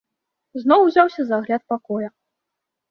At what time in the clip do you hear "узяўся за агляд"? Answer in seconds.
0.87-1.61